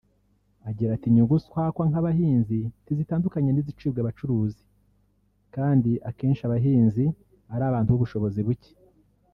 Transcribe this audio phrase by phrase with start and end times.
[0.69, 4.63] Agira ati “Inyungu twakwa nk’abahinzi ntizitandukanye n’izicibwa abacuruzi
[5.55, 7.03] kandi akenshi abahinzi
[7.53, 8.71] ari abantu b’ubushobozi buke